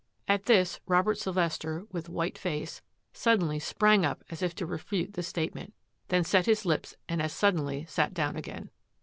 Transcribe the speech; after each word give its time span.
At 0.27 0.45
this 0.45 0.79
Robert 0.87 1.19
Sylvester, 1.19 1.85
with 1.91 2.09
white 2.09 2.35
face, 2.35 2.81
sud 3.13 3.39
denly 3.39 3.61
sprang 3.61 4.03
up 4.03 4.23
as 4.31 4.41
if 4.41 4.55
to 4.55 4.65
refute 4.65 5.13
the 5.13 5.21
statement, 5.21 5.75
then 6.07 6.23
set 6.23 6.47
his 6.47 6.65
lips 6.65 6.95
and 7.07 7.21
as 7.21 7.33
suddenly 7.33 7.85
sat 7.85 8.11
down 8.11 8.35
again. 8.35 8.71